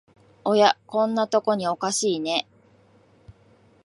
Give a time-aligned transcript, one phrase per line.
[0.43, 2.47] おや、こんなとこにおかしいね